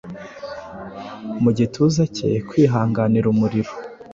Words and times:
mu 1.41 1.49
gituza 1.57 2.03
cye 2.15 2.29
kwihanganira 2.47 3.25
umuriro 3.33 3.71